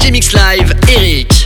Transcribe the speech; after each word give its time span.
DJ 0.00 0.12
Mix 0.12 0.32
Live, 0.32 0.72
Eric. 0.88 1.39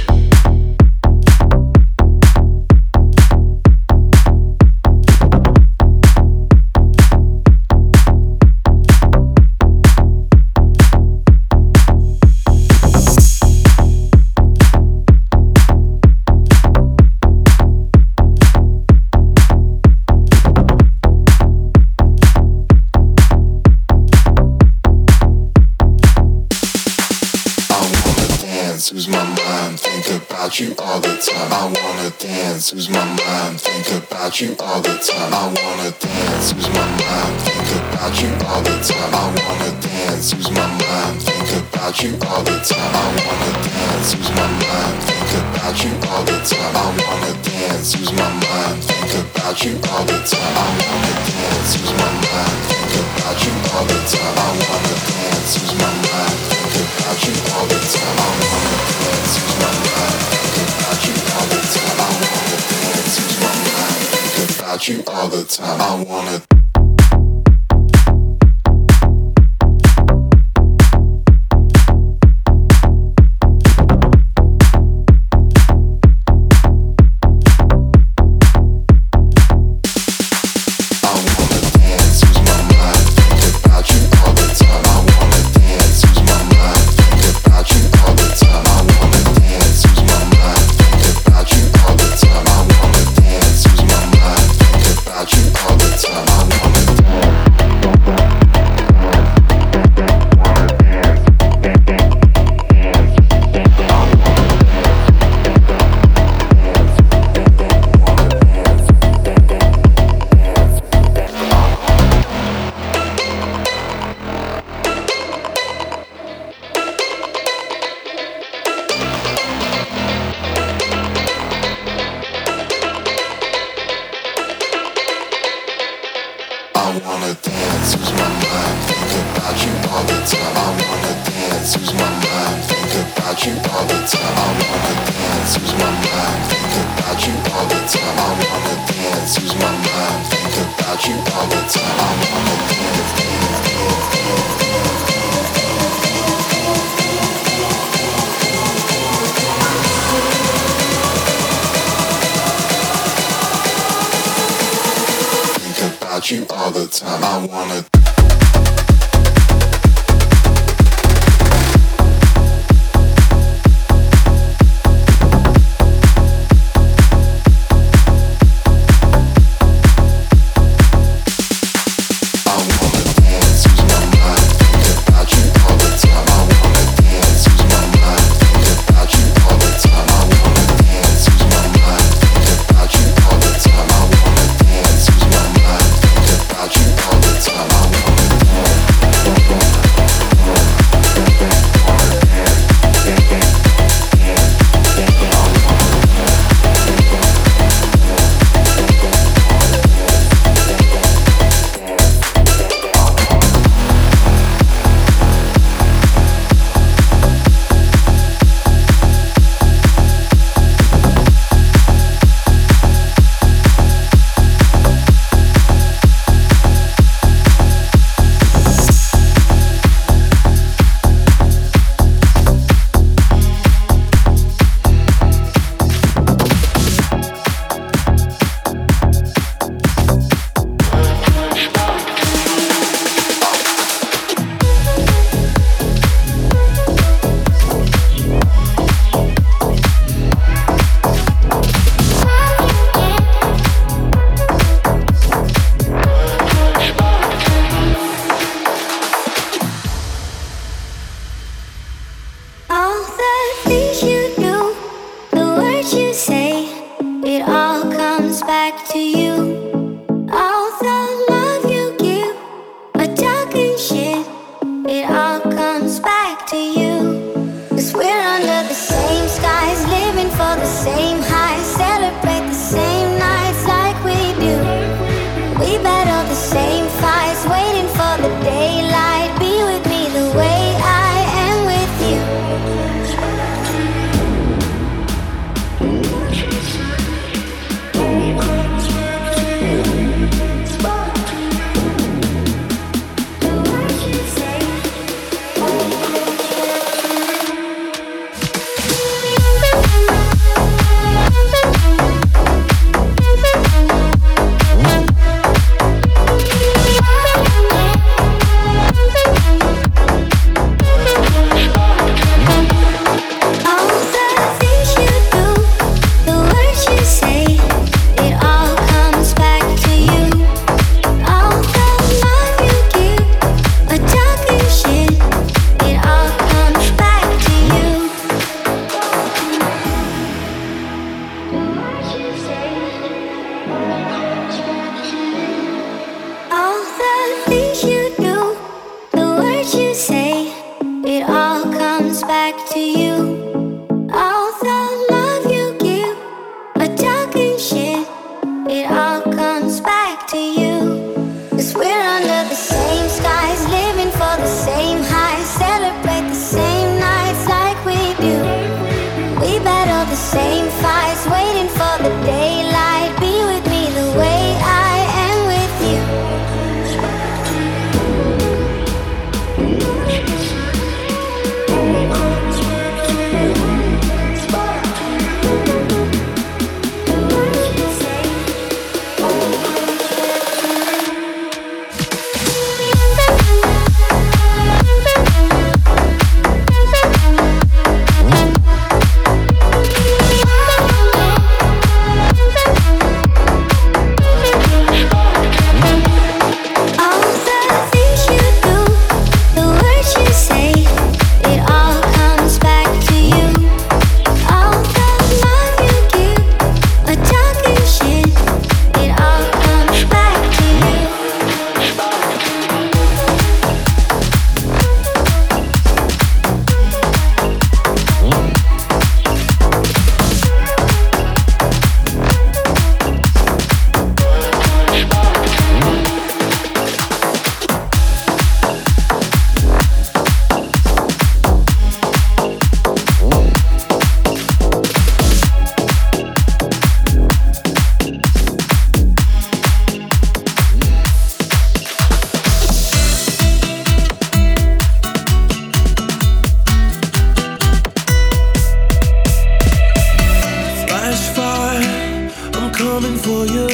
for 453.24 453.46
you. 453.46 453.68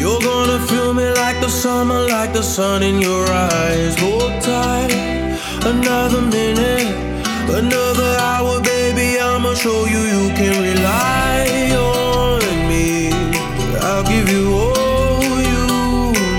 You're 0.00 0.20
gonna 0.20 0.58
feel 0.66 0.92
me 0.92 1.08
like 1.22 1.38
the 1.40 1.48
summer, 1.48 2.00
like 2.08 2.32
the 2.32 2.42
sun 2.42 2.82
in 2.82 3.00
your 3.00 3.24
eyes. 3.28 3.94
Hold 4.00 4.34
tight, 4.42 4.92
another 5.72 6.20
minute, 6.20 6.90
another 7.60 8.10
hour, 8.28 8.60
baby. 8.60 9.20
I'ma 9.20 9.54
show 9.54 9.80
you 9.94 10.02
you 10.14 10.24
can 10.38 10.54
rely 10.68 11.42
on 11.94 12.40
me. 12.70 13.12
I'll 13.88 14.06
give 14.14 14.28
you 14.34 14.44
all 14.64 15.22
you 15.52 15.64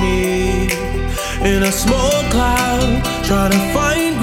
need 0.05 0.71
in 1.51 1.63
a 1.63 1.71
small 1.71 2.17
cloud, 2.33 2.89
trying 3.23 3.51
to 3.51 3.63
find. 3.73 4.22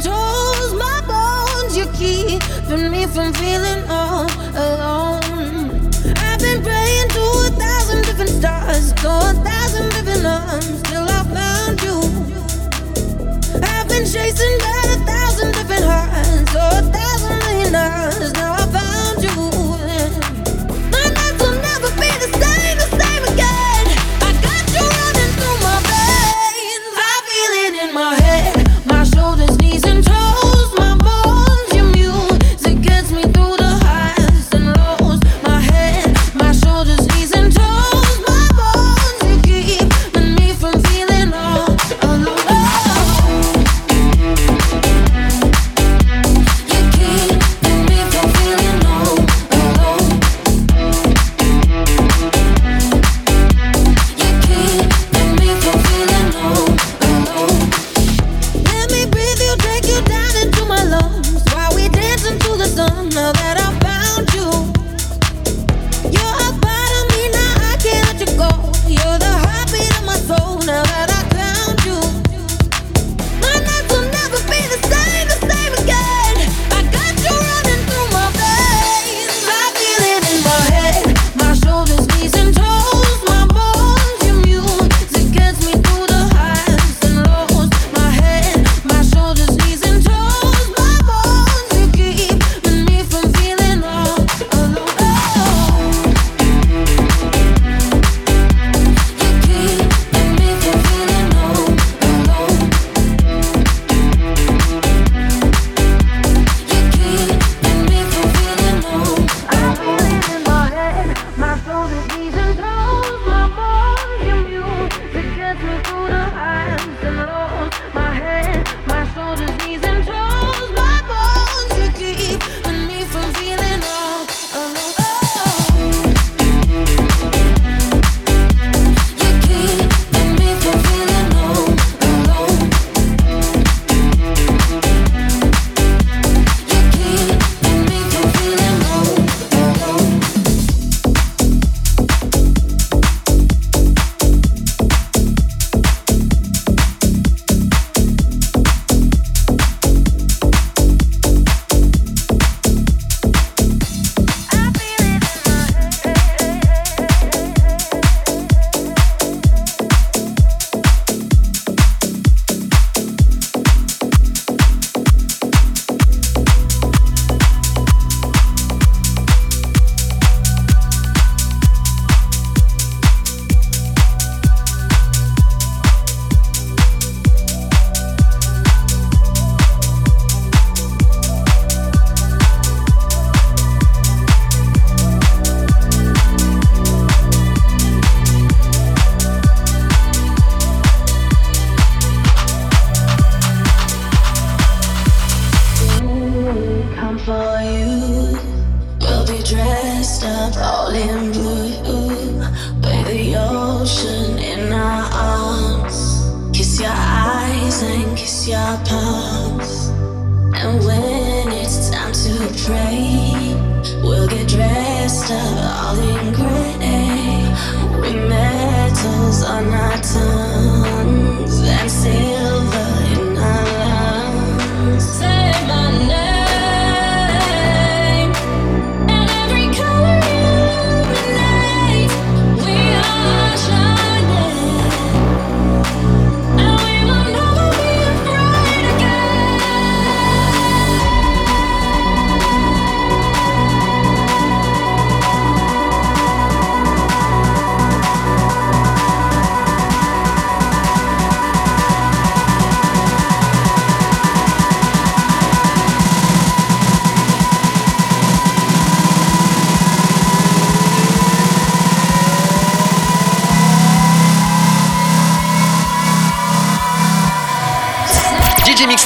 Toes, 0.00 0.74
my 0.74 1.00
bones, 1.06 1.76
you're 1.76 1.92
keeping 1.94 2.90
me 2.90 3.06
from 3.06 3.32
feeling 3.34 3.82
all 3.88 4.26
alone. 4.54 5.90
I've 6.16 6.40
been 6.40 6.62
praying 6.62 7.08
to 7.16 7.22
a 7.46 7.50
thousand 7.56 8.02
different 8.04 8.30
stars, 8.30 8.92
to 8.94 9.08
a 9.08 9.32
thousand 9.44 9.90
different 9.90 10.26
arms, 10.26 10.82
till 10.82 11.06
I 11.08 11.22
found 11.36 11.82
you. 11.82 11.98
I've 13.62 13.88
been 13.88 14.04
chasing 14.04 14.58
down 14.58 14.86
a 14.96 15.04
thousand 15.06 15.52
different 15.52 15.84
hearts, 15.84 16.52
to 16.52 16.58
a 16.58 16.82
thousand 16.92 17.38
million 17.46 17.74
hours, 17.74 18.32
now 18.34 18.52
I 18.54 18.66
found 18.66 18.85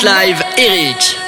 Live, 0.02 0.40
Eric. 0.56 1.19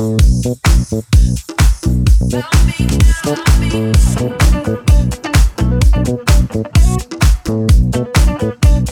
Thank 0.00 1.10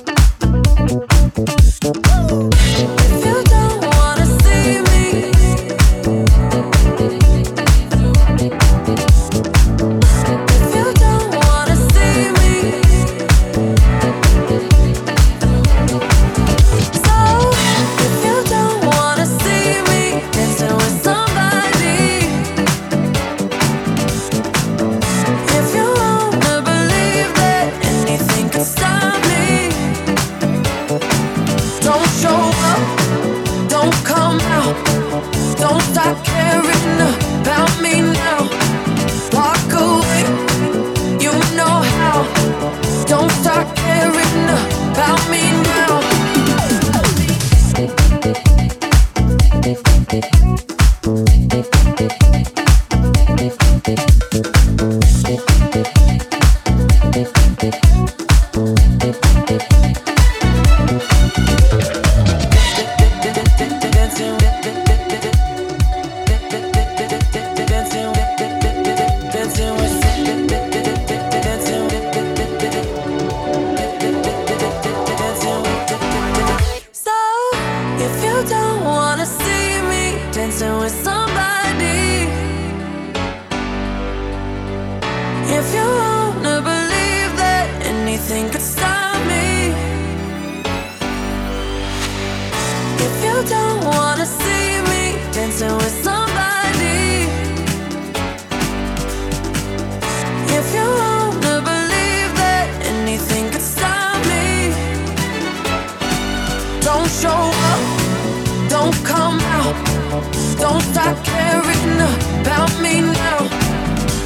you. 0.08 0.27
Show 107.08 107.30
up, 107.30 107.80
don't 108.68 108.94
come 109.04 109.40
out. 109.40 109.74
Don't 110.58 110.82
start 110.92 111.16
caring 111.24 112.00
about 112.40 112.70
me 112.80 113.00
now. 113.00 113.40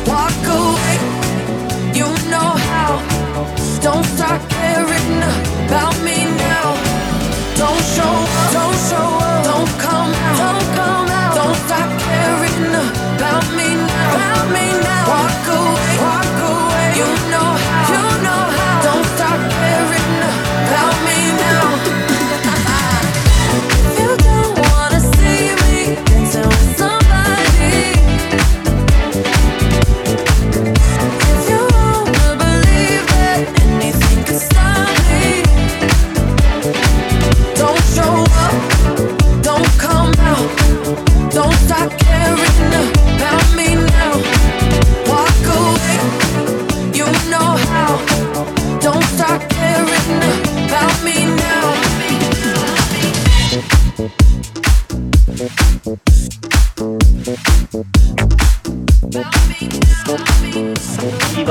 Walk 0.06 0.44
away, 0.60 0.96
you 1.94 2.08
know 2.30 2.50
how. 2.68 2.90
Don't 3.80 4.04
start 4.04 4.42
caring 4.50 5.22
about 5.66 5.96
me. 6.04 6.11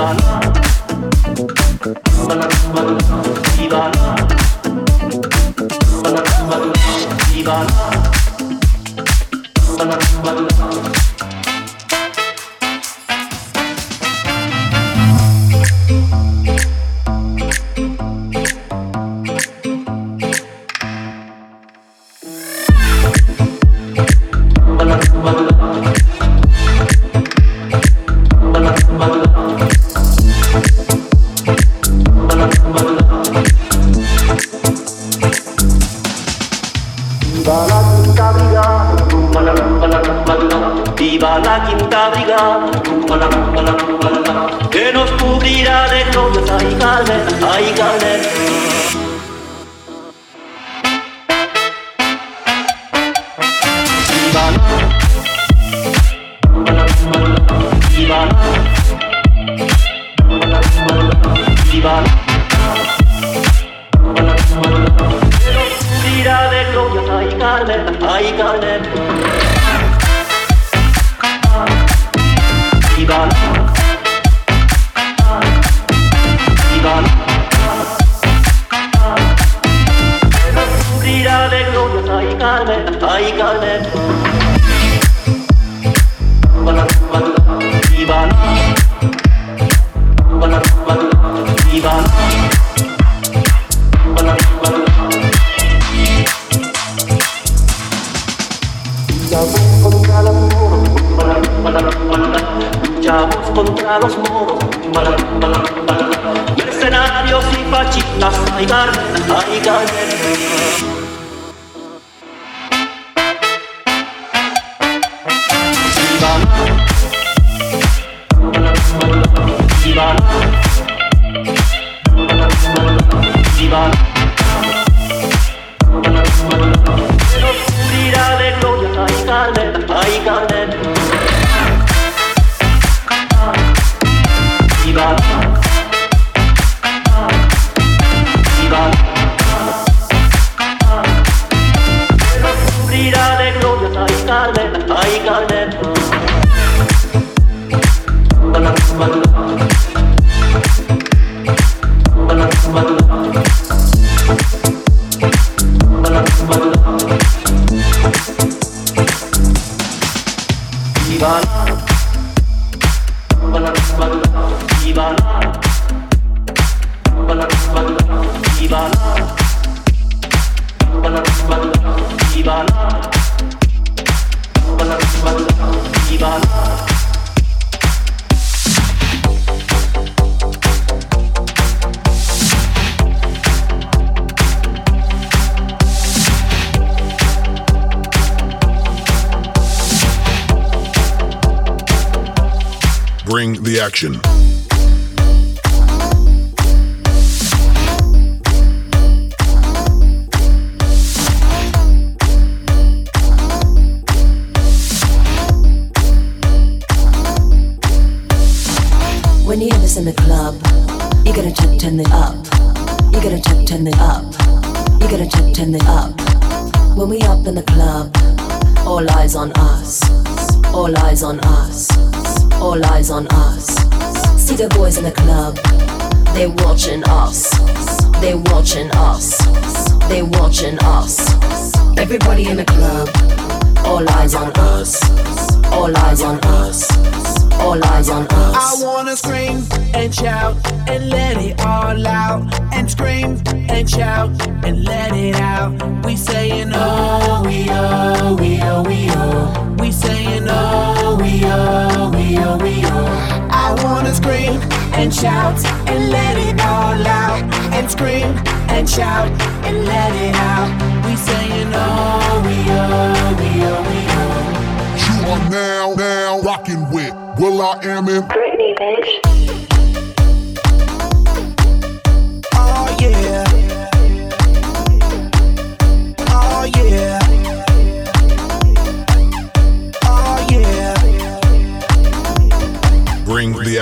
Havana. 0.02 0.61
Que 44.70 44.92
nos 44.92 45.10
cubrirá 45.12 45.88
de 45.88 46.06
novio, 46.14 46.46
ya 46.46 46.58
hay 46.58 46.76
carne, 46.76 47.14
hay 47.50 47.72
carne. 47.78 48.12
iban 57.98 58.30
a 60.28 60.46
la 60.46 60.60
misma, 60.60 60.94
Ivan 61.74 62.04
que 64.16 64.22
nos 65.54 65.72
cubrirá 65.86 66.50
de 66.50 66.62
novio, 66.74 67.18
hay 67.18 67.30
carne, 67.38 67.76
hay 68.06 68.34
carne 68.34 69.21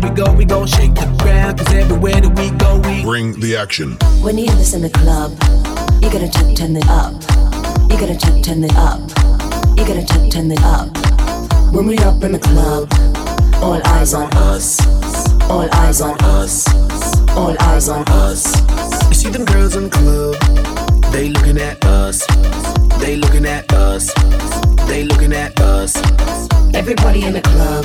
Here 0.00 0.10
we 0.10 0.14
go, 0.14 0.32
we 0.32 0.44
gon' 0.44 0.66
shake 0.68 0.94
the 0.94 1.06
ground. 1.18 1.58
Cause 1.58 1.74
everywhere 1.74 2.20
that 2.20 2.38
we 2.38 2.50
go, 2.56 2.78
we 2.88 3.02
Bring 3.02 3.32
the 3.40 3.56
action. 3.56 3.96
When 4.22 4.38
you 4.38 4.44
hear 4.44 4.54
this 4.54 4.72
in 4.72 4.82
the 4.82 4.90
club, 4.90 5.32
you 6.00 6.08
gotta 6.08 6.28
check, 6.30 6.54
turn 6.54 6.76
it 6.76 6.86
up. 6.86 7.14
You 7.90 7.98
gotta 7.98 8.16
check, 8.16 8.44
turn 8.44 8.62
it 8.62 8.76
up. 8.76 9.00
You 9.76 9.84
gotta 9.84 10.06
check, 10.06 10.30
turn 10.30 10.52
it 10.52 10.62
up. 10.62 10.86
When 11.74 11.86
we 11.86 11.98
up 11.98 12.22
in 12.22 12.30
the 12.30 12.38
club, 12.38 12.86
all 13.60 13.80
eyes 13.88 14.14
on 14.14 14.32
us. 14.34 14.78
All 15.50 15.68
eyes 15.74 16.00
on 16.00 16.16
us. 16.22 16.68
All 17.30 17.56
eyes 17.62 17.88
on 17.88 18.04
us. 18.06 18.54
You 19.08 19.14
see 19.14 19.30
them 19.30 19.46
girls 19.46 19.74
in 19.74 19.84
the 19.84 19.90
club, 19.90 21.12
they 21.12 21.28
looking 21.30 21.58
at 21.58 21.84
us. 21.84 22.24
They 23.00 23.16
looking 23.16 23.46
at 23.46 23.72
us. 23.72 24.12
They 24.86 25.02
looking 25.02 25.32
at 25.32 25.58
us. 25.60 25.96
Everybody 26.72 27.24
in 27.24 27.32
the 27.32 27.40
club, 27.42 27.84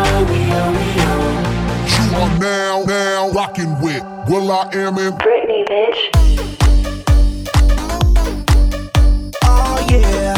are 2.13 2.39
now, 2.39 2.83
now 2.83 3.29
rocking 3.31 3.79
with 3.79 4.03
will.i.am 4.27 4.97
in 4.97 5.13
Britney, 5.13 5.65
bitch. 5.67 5.99
Oh 9.43 9.87
yeah. 9.89 10.30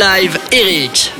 Live, 0.00 0.40
Eric. 0.50 1.12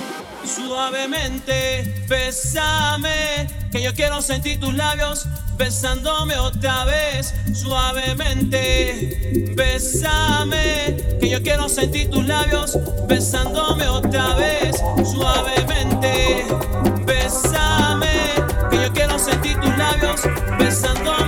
Suavemente, 0.42 1.84
besame, 2.08 3.46
que 3.70 3.82
yo 3.82 3.92
quiero 3.92 4.22
sentir 4.22 4.58
tus 4.58 4.72
labios 4.72 5.26
besándome 5.58 6.38
otra 6.38 6.86
vez. 6.86 7.34
Suavemente, 7.52 9.52
besame, 9.54 10.96
que 11.20 11.28
yo 11.28 11.42
quiero 11.42 11.68
sentir 11.68 12.08
tus 12.08 12.26
labios 12.26 12.78
besándome 13.06 13.86
otra 13.86 14.34
vez. 14.36 14.82
Suavemente, 15.04 16.46
besame, 17.04 18.32
que 18.70 18.76
yo 18.76 18.92
quiero 18.94 19.18
sentir 19.18 19.60
tus 19.60 19.76
labios 19.76 20.22
besándome 20.58 21.19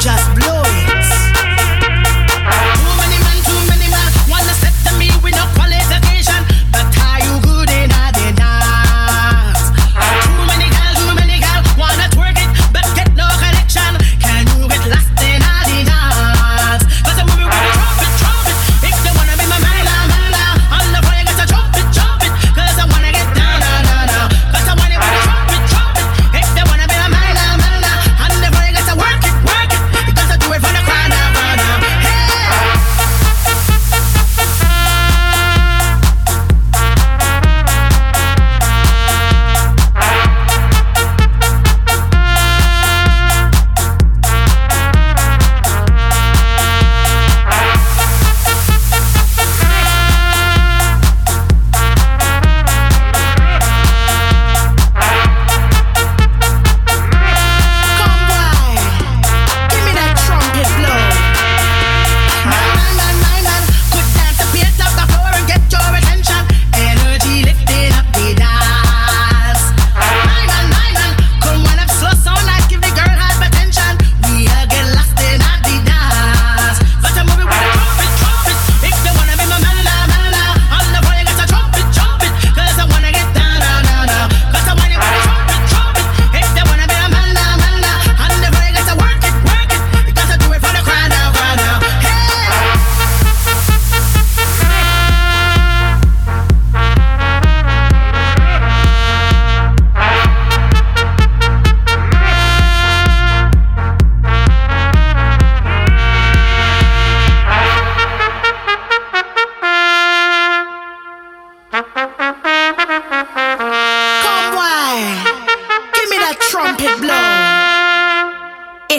just 0.00 0.35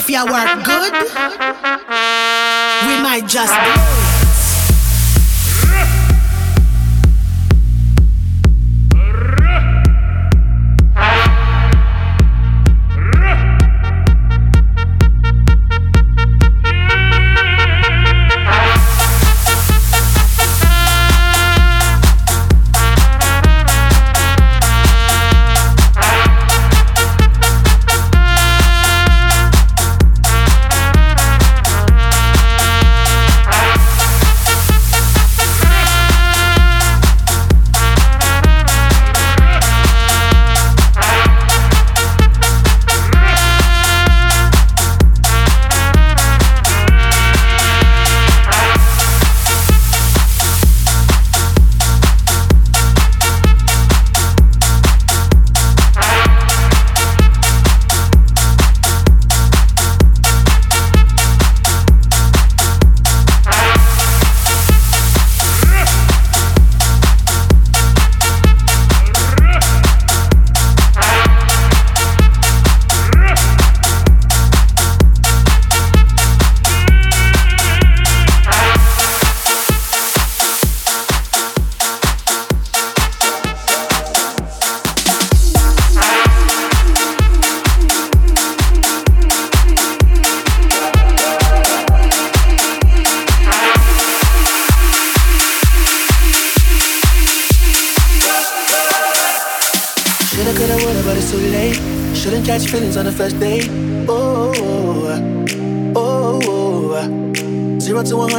If 0.09 0.13
you 0.13 0.25
work 0.25 0.63
good, 0.63 0.93
we 2.87 3.01
might 3.03 3.25
just 3.27 4.06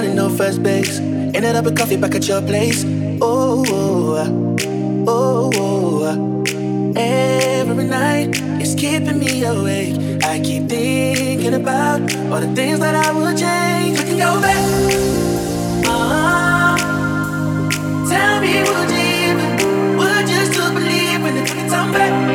Started 0.09 0.31
no 0.31 0.37
first 0.37 0.63
base. 0.63 0.99
Ended 1.01 1.55
up 1.55 1.65
with 1.67 1.77
coffee 1.77 1.97
back 1.97 2.15
at 2.15 2.27
your 2.27 2.41
place. 2.41 2.83
Oh, 3.21 3.63
oh, 3.69 4.57
oh, 5.07 5.51
oh. 5.55 6.45
Every 6.97 7.85
night 7.85 8.31
it's 8.59 8.75
keeping 8.75 9.19
me 9.19 9.45
awake. 9.45 10.25
I 10.25 10.41
keep 10.41 10.69
thinking 10.69 11.53
about 11.55 12.01
all 12.33 12.41
the 12.41 12.51
things 12.55 12.81
that 12.81 12.95
I 12.95 13.13
would 13.13 13.37
change. 13.37 13.99
We 13.99 14.05
can 14.07 14.19
go 14.19 14.41
back. 14.41 14.65
Uh-huh. 15.85 16.77
Tell 18.09 18.41
me, 18.41 18.63
would 18.69 18.91
you 18.91 19.03
even, 19.29 19.51
would 19.99 20.29
you 20.29 20.47
still 20.47 20.73
believe 20.73 21.23
when 21.23 21.35
the 21.35 21.45
time 21.69 21.93
back? 21.93 22.28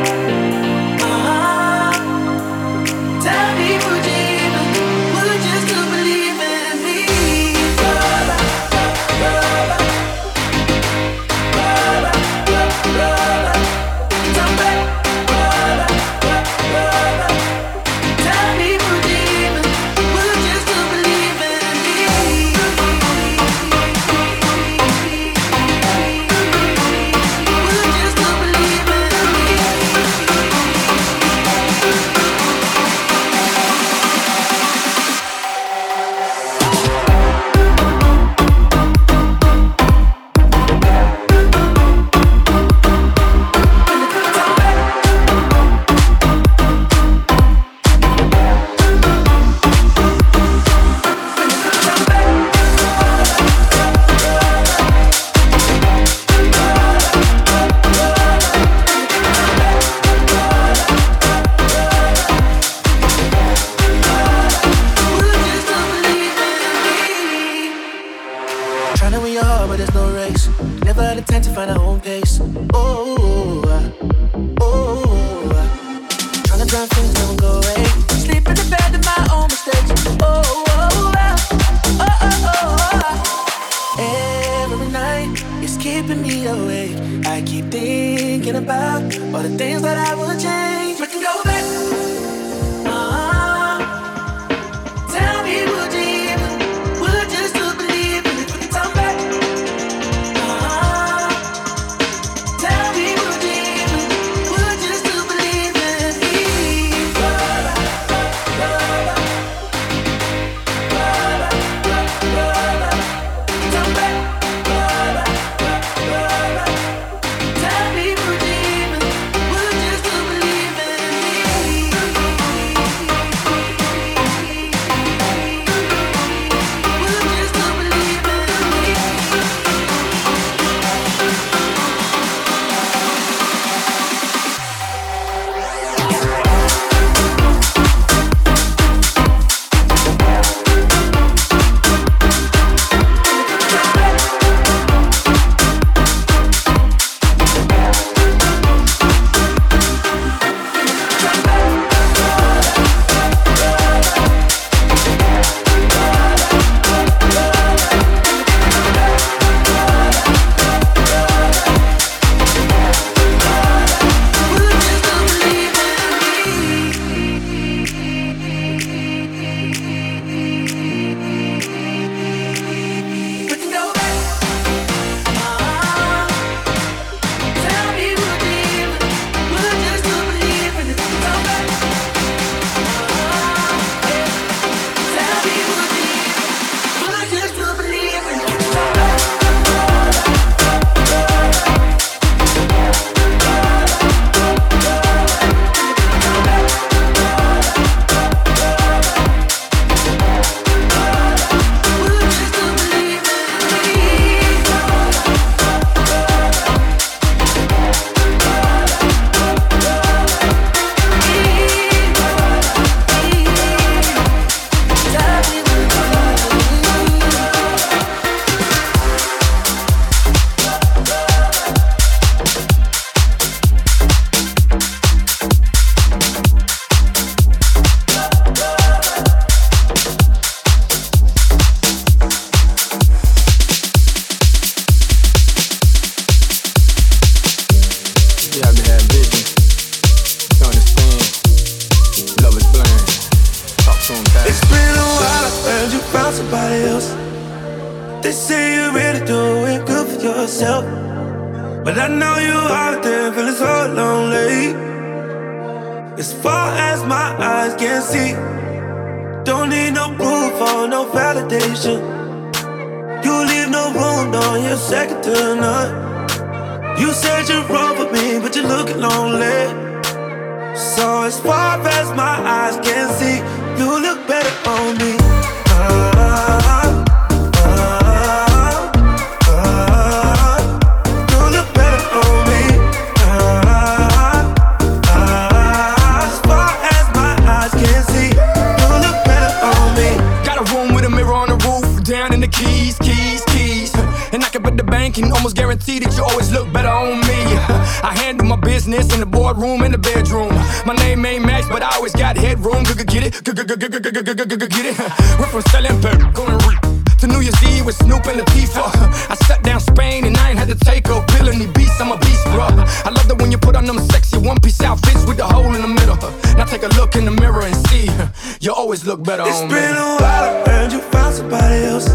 Better 319.37 319.49
It's 319.49 319.61
on 319.61 319.69
been 319.69 319.95
a 319.95 320.09
while, 320.21 320.45
I 320.49 320.69
heard 320.69 320.91
you 320.91 321.01
found 321.13 321.35
somebody 321.35 321.85
else. 321.91 322.09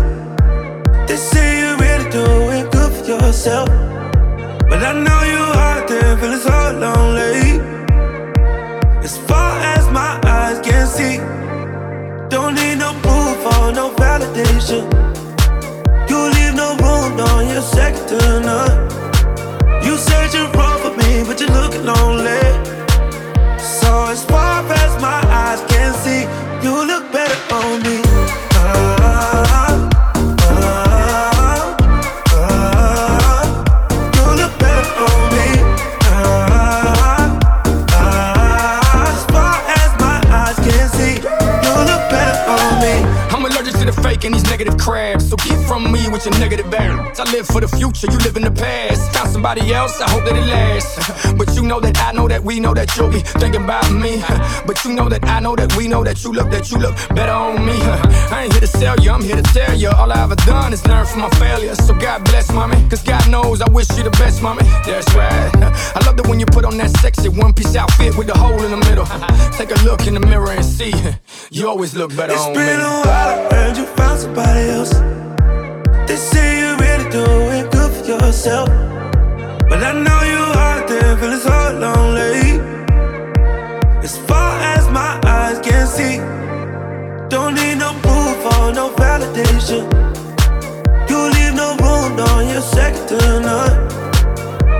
They 1.09 1.16
say 1.16 1.61
you're 1.61 1.77
ready 1.77 2.05
to 2.05 2.11
do 2.11 2.25
it 2.57 2.71
good 2.71 2.93
for 2.93 3.05
yourself. 3.12 3.69
But 4.69 4.81
I 4.91 4.93
know 5.07 5.21
you 5.33 5.43
out 5.66 5.89
there 5.89 6.16
feeling 6.19 6.43
so 6.49 6.59
lonely. 6.85 7.49
As 9.03 9.16
far 9.29 9.51
as 9.75 9.89
my 9.91 10.21
eyes 10.25 10.59
can 10.66 10.87
see, 10.87 11.16
don't 12.29 12.55
need 12.55 12.77
no 12.85 12.91
proof 13.05 13.39
or 13.55 13.73
no 13.73 13.87
validation. 14.03 14.85
You 16.11 16.19
leave 16.37 16.55
no 16.55 16.69
room, 16.85 17.16
no, 17.16 17.29
you're 17.41 17.62
second 17.62 18.07
to 18.12 18.21
none. 18.49 18.75
You 19.85 19.97
said 19.97 20.35
you're 20.35 20.51
wrong 20.53 20.79
for 20.83 20.95
me, 21.01 21.25
but 21.27 21.41
you're 21.41 21.55
looking 21.61 21.85
lonely. 21.85 22.43
So 23.59 23.91
as 24.14 24.25
far 24.25 24.62
as 24.85 25.03
my 25.03 25.28
negative 44.59 44.80
crabs. 44.80 45.28
So 45.28 45.36
get 45.36 45.56
from 45.68 45.92
me 45.92 46.09
with 46.11 46.24
your 46.24 46.36
negative 46.40 46.72
ads. 46.74 47.20
I 47.20 47.24
live 47.30 47.46
for 47.46 47.61
the 47.61 47.68
future, 47.68 48.11
you 48.11 48.18
live 48.18 48.36
in 48.36 48.42
the 48.42 48.50
past. 48.50 49.12
Found 49.14 49.30
somebody 49.30 49.72
else, 49.72 50.00
I 50.00 50.11
hope 50.11 50.24
that 50.24 50.34
it 50.34 50.46
lasts. 50.46 50.98
But 51.38 51.54
you 51.54 51.62
know 51.62 51.78
that 51.78 51.96
I 51.98 52.11
know 52.11 52.26
that 52.26 52.42
we 52.42 52.59
know 52.59 52.74
that 52.74 52.96
you'll 52.96 53.11
be 53.11 53.20
thinking 53.20 53.62
about 53.62 53.88
me. 53.92 54.20
But 54.66 54.84
you 54.84 54.92
know 54.94 55.09
that 55.09 55.24
I 55.24 55.38
know 55.38 55.54
that 55.54 55.76
we 55.76 55.86
know 55.86 56.02
that 56.02 56.24
you 56.24 56.32
look 56.32 56.50
that 56.50 56.72
you 56.72 56.78
look 56.78 56.96
better 57.11 57.32
on 57.32 57.64
me. 57.64 57.78
I 58.34 58.44
ain't 58.44 58.52
here 58.52 58.61
to 58.61 58.66
sell 58.66 58.96
you, 58.98 59.12
I'm 59.12 59.22
here 59.22 59.36
to 59.36 59.48
tell 59.54 59.74
you. 59.78 59.90
All 59.90 60.11
I 60.11 60.24
ever 60.24 60.34
done 60.34 60.72
is 60.72 60.84
learn 60.86 61.06
from 61.06 61.20
my 61.20 61.30
failures. 61.42 61.78
So 61.86 61.94
God 61.94 62.24
bless, 62.24 62.50
mommy. 62.50 62.76
Cause 62.90 63.02
God 63.04 63.30
knows 63.30 63.61
I 63.61 63.70
wish 63.70 63.88
you 63.96 64.02
the 64.02 64.11
best, 64.22 64.42
mommy. 64.42 64.64
That's 64.84 65.14
right. 65.14 65.54
I 65.96 66.00
love 66.04 66.16
that 66.16 66.26
when 66.26 66.40
you 66.40 66.46
put 66.46 66.64
on 66.64 66.76
that 66.78 66.90
sexy 66.98 67.28
one 67.28 67.52
piece 67.52 67.76
outfit 67.76 68.16
with 68.18 68.26
the 68.26 68.36
hole 68.36 68.61
in 68.66 68.72
the 68.72 68.82
middle. 68.88 69.06
Take 69.56 69.70
a 69.70 69.78
look 69.84 70.09
in 70.09 70.14
the 70.14 70.24
mirror 70.32 70.50
and 70.50 70.64
see. 70.64 70.94
You 71.50 71.68
always 71.68 71.94
look 71.94 72.11
better 72.16 72.32
It's 72.32 72.42
on 72.42 72.54
been 72.54 72.80
a 72.80 73.02
while, 73.06 73.50
heard 73.50 73.76
you 73.76 73.86
found 73.96 74.20
somebody 74.20 74.47
else. 74.57 74.92
They 76.09 76.16
say 76.16 76.61
you're 76.61 76.76
ready 76.76 77.05
to 77.05 77.11
do 77.11 77.24
it 77.57 77.70
good 77.70 77.92
for 77.92 78.05
yourself. 78.07 78.68
But 79.68 79.82
I 79.82 79.92
know 79.92 80.20
you 80.32 80.42
out 80.68 80.88
there 80.88 81.16
feeling 81.18 81.38
so 81.38 81.59
lonely. 81.84 82.61
As 84.03 84.16
far 84.16 84.59
as 84.74 84.88
my 84.88 85.20
eyes 85.24 85.59
can 85.61 85.86
see, 85.86 86.16
don't 87.28 87.55
need 87.55 87.76
no 87.76 87.92
proof 88.05 88.38
or 88.55 88.72
no 88.72 88.90
validation. 88.96 89.84
You 91.11 91.18
leave 91.36 91.55
no 91.55 91.76
wound 91.80 92.20
on 92.20 92.49
your 92.49 92.62
second 92.62 93.07
to 93.09 93.40
none. 93.40 93.74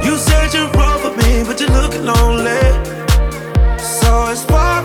You 0.05 0.17
said 0.17 0.55
you're 0.55 0.71
wrong 0.73 0.99
for 1.01 1.15
me, 1.21 1.45
but 1.45 1.61
you're 1.61 1.71
looking 1.71 2.05
lonely. 2.05 2.63
So 3.79 4.29
it's 4.31 4.45
far 4.45 4.83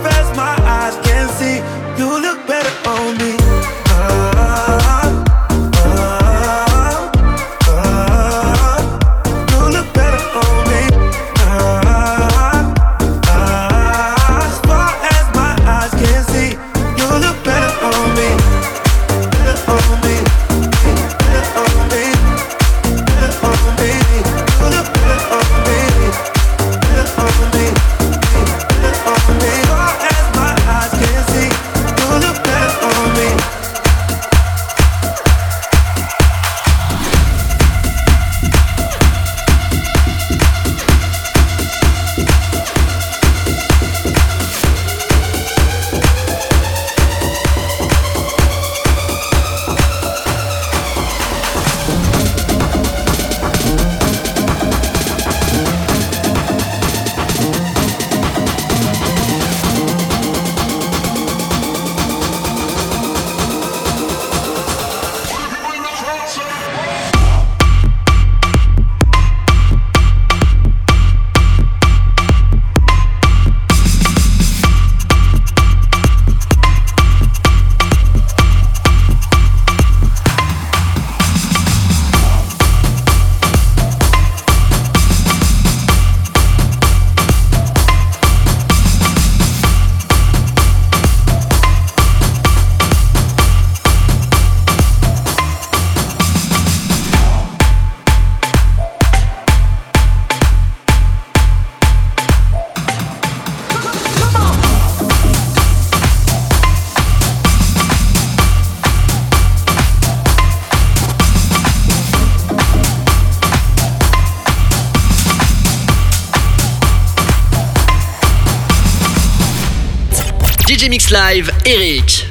Live, 121.33 121.49
Eric. 121.65 122.27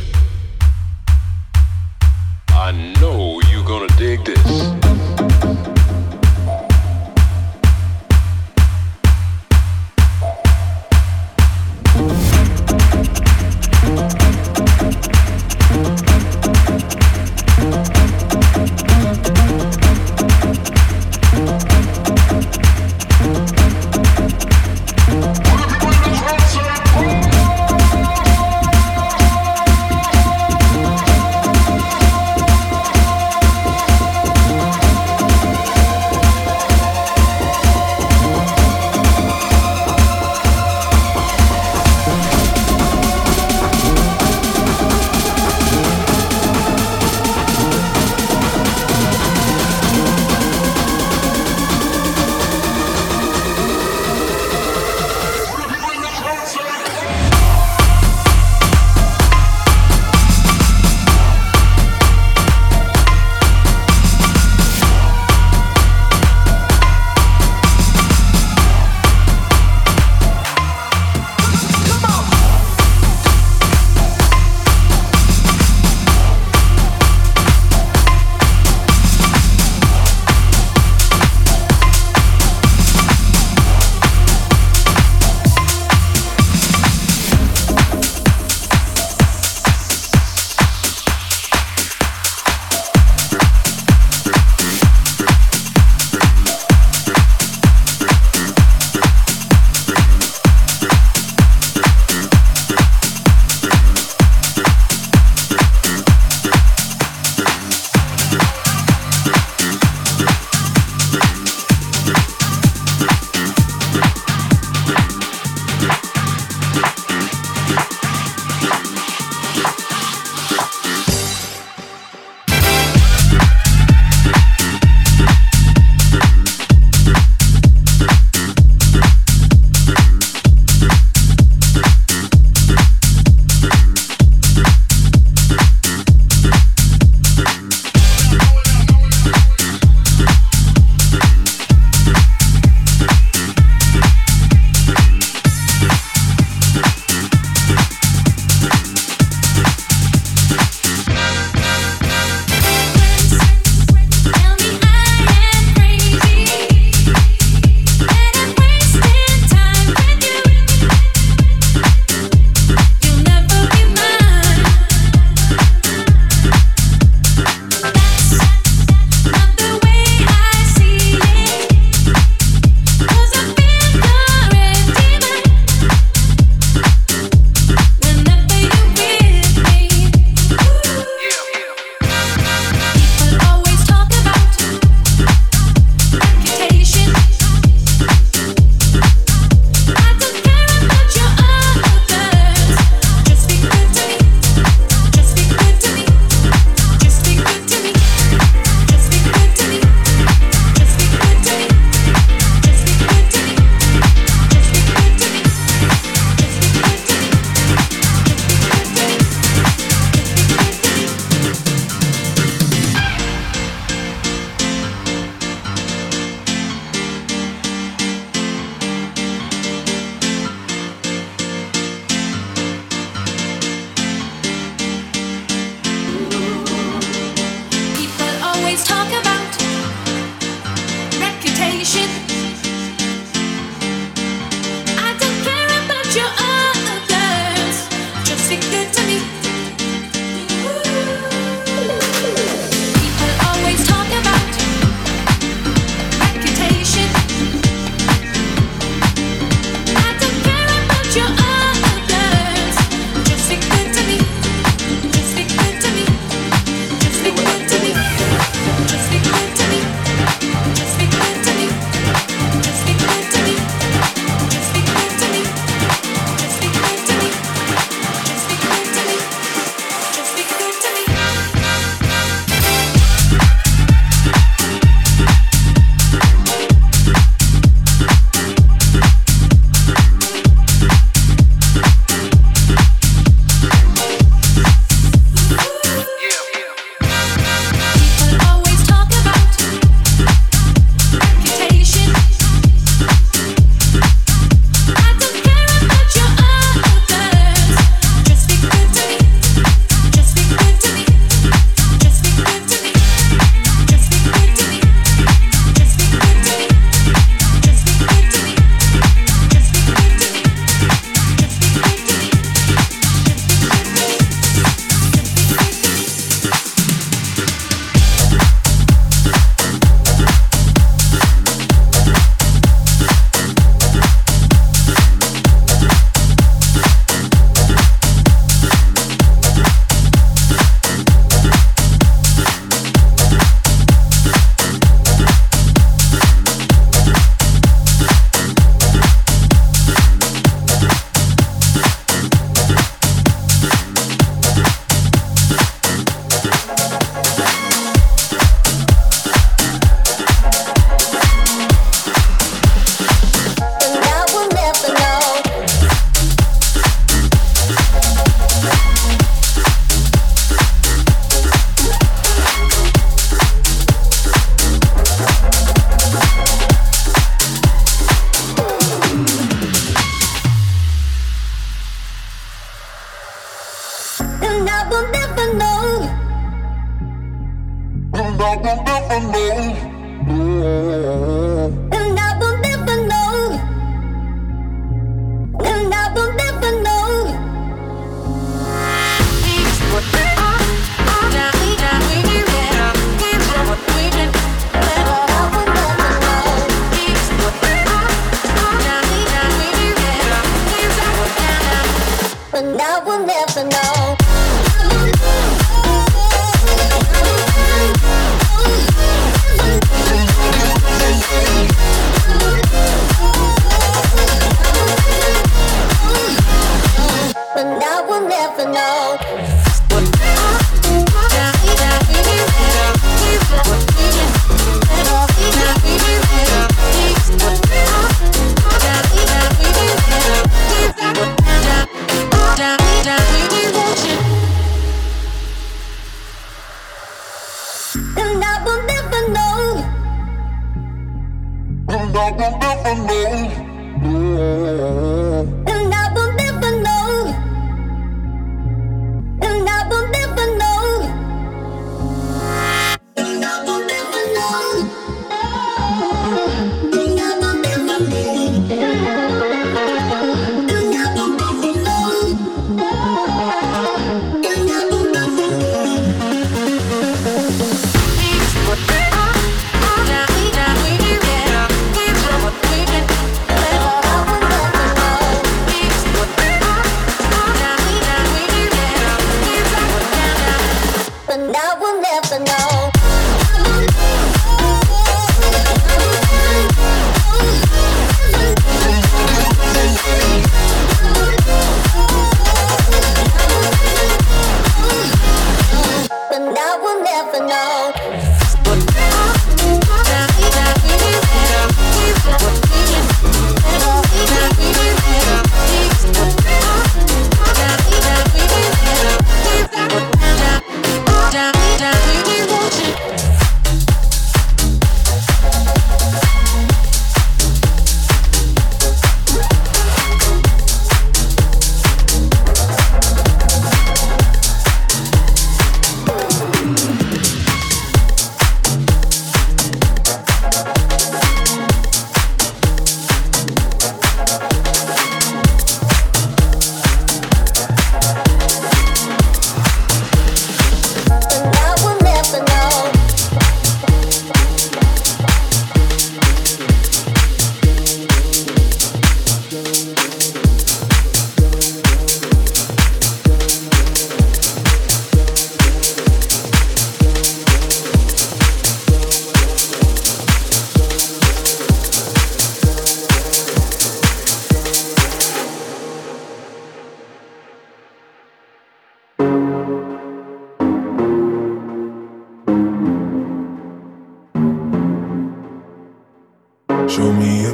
I 2.50 2.70
know 3.00 3.40
you're 3.50 3.64
gonna 3.64 3.88
dig 3.98 4.24
this. 4.24 4.81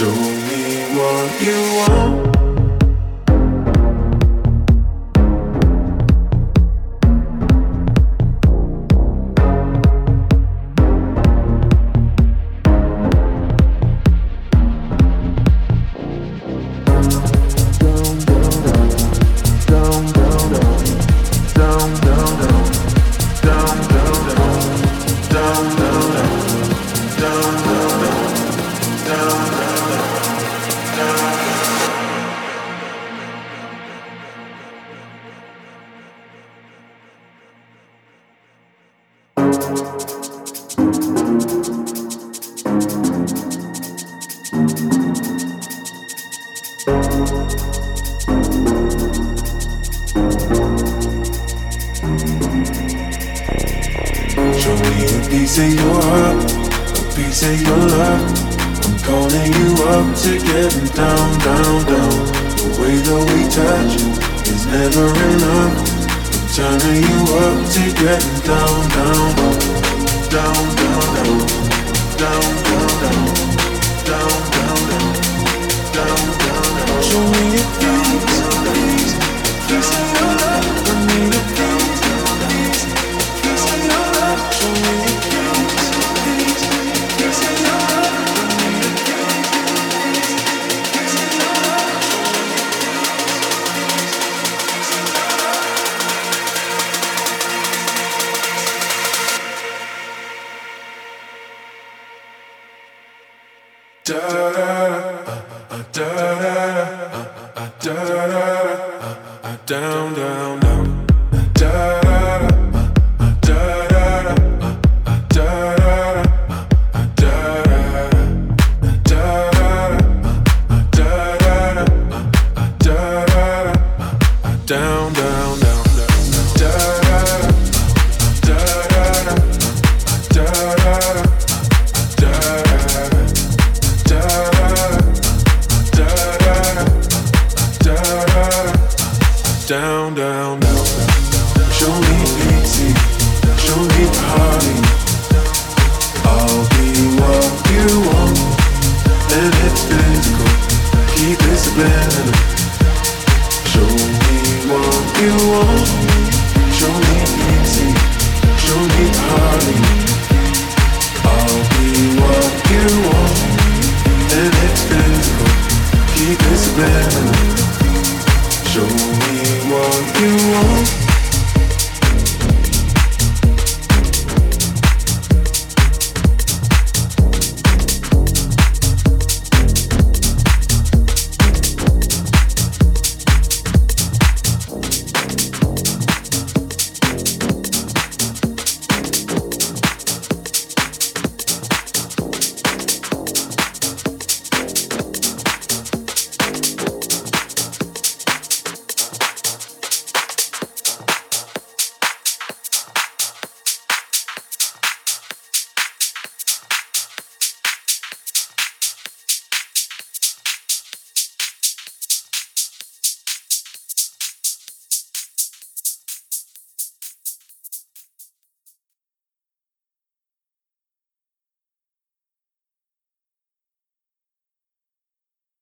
Show 0.00 0.06
me 0.06 0.96
what 0.96 1.42
you 1.42 1.60
want. 1.76 2.59